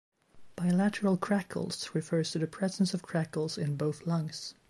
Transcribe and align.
Bilateral 0.55 1.15
crackles 1.17 1.91
refers 1.93 2.31
to 2.31 2.39
the 2.39 2.47
presence 2.47 2.95
of 2.95 3.03
crackles 3.03 3.55
in 3.55 3.75
both 3.75 4.07
lungs. 4.07 4.55